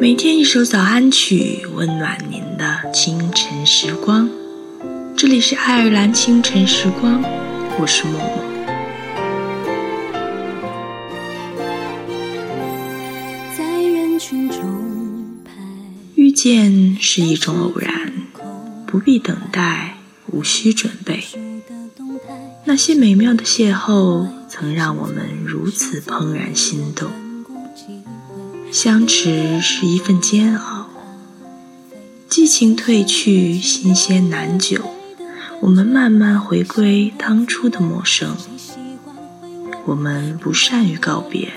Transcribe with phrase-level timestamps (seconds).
[0.00, 4.28] 每天一首早安曲，温暖您的清晨时光。
[5.16, 7.22] 这里是爱尔兰清晨时光，
[7.78, 8.44] 我是默默。
[16.16, 18.12] 遇见是一种偶然，
[18.86, 21.24] 不必等待，无需准备。
[22.64, 27.10] 那些美妙的邂逅，曾让我们如此怦然心动。
[28.74, 30.88] 相持是一份煎熬，
[32.28, 34.90] 激情褪去，新鲜难久。
[35.60, 38.36] 我们慢慢回归当初的陌生。
[39.84, 41.52] 我们不善于告别，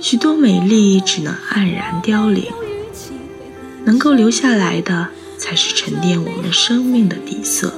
[0.00, 2.44] 许多美丽只能黯然凋零。
[3.84, 7.74] 能够留下来的，才是沉淀我们生命的底色。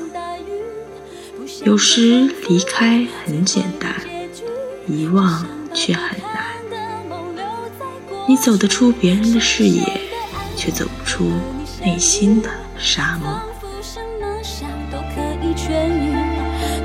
[1.64, 3.94] 有时离开很简单，
[4.86, 6.41] 遗忘却很难。
[8.28, 9.82] 你走得出别人的视野，
[10.56, 11.28] 却走不出
[11.84, 12.48] 内心的
[12.78, 13.42] 沙漠。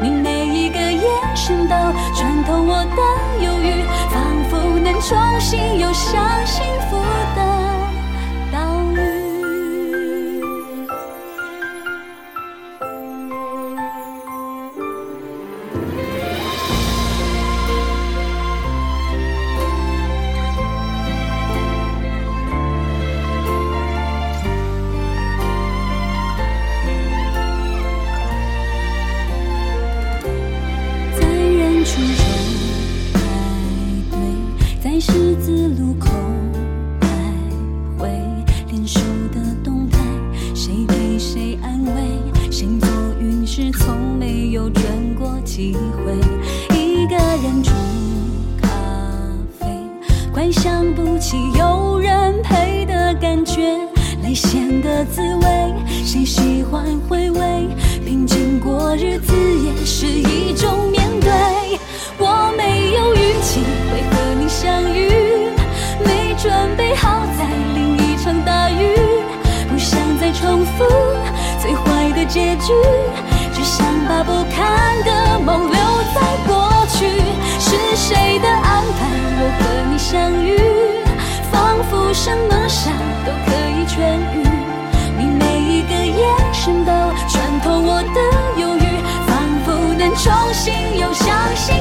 [0.02, 1.04] 你每一个眼
[1.36, 1.76] 神都
[2.16, 3.02] 穿透我的
[3.44, 6.87] 忧郁，仿佛能重新又相信。
[45.58, 46.14] 机会，
[46.78, 47.72] 一个人煮
[48.62, 48.70] 咖
[49.60, 49.66] 啡，
[50.32, 53.76] 快想不起有人陪的感觉，
[54.22, 55.74] 泪腺的滋味，
[56.06, 57.68] 谁喜欢回味？
[58.06, 61.32] 平静过日子也是一种面对。
[62.20, 65.10] 我没有运气会和你相遇，
[66.06, 68.96] 没准备好再淋一场大雨，
[69.68, 70.86] 不想再重复
[71.60, 72.74] 最坏的结局。
[74.08, 75.78] 把不堪的梦留
[76.16, 77.06] 在过去，
[77.60, 79.06] 是谁的安排？
[79.40, 80.58] 我和你相遇，
[81.52, 82.94] 仿佛什么伤
[83.26, 84.36] 都可以痊愈。
[85.18, 86.92] 你每一个眼神都
[87.28, 88.22] 穿透我的
[88.62, 88.88] 忧郁，
[89.28, 89.36] 仿
[89.66, 91.76] 佛能重新又相信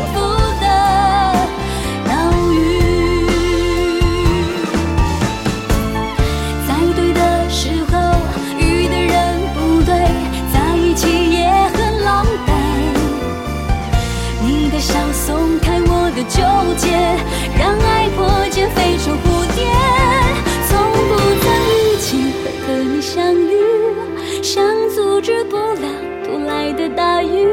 [25.26, 25.88] 止不了
[26.24, 27.48] 突来的大雨。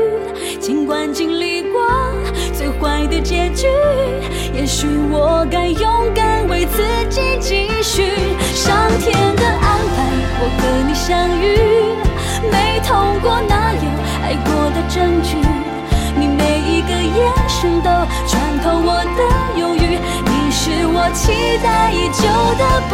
[0.59, 1.81] 尽管经历过
[2.53, 3.65] 最坏的结局，
[4.53, 8.13] 也许我该勇敢为自己继续。
[8.53, 10.05] 上天的安排，
[10.37, 11.57] 我和你相遇，
[12.51, 13.89] 没痛过哪有
[14.21, 15.35] 爱过的证据？
[16.15, 17.89] 你每一个眼神都
[18.27, 19.21] 穿透我的
[19.59, 19.97] 忧郁，
[20.29, 22.21] 你是我期待已久
[22.55, 22.93] 的不